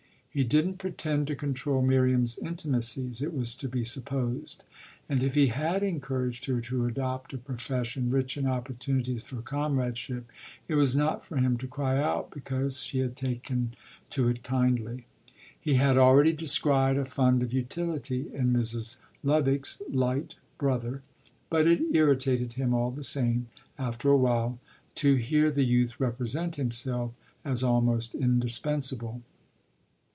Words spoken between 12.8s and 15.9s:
she had taken to it kindly. He